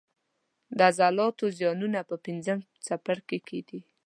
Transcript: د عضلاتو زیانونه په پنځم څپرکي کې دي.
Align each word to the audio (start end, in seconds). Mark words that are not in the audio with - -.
د 0.77 0.79
عضلاتو 0.91 1.45
زیانونه 1.57 1.99
په 2.09 2.15
پنځم 2.25 2.57
څپرکي 2.85 3.39
کې 3.47 3.59
دي. 3.67 3.79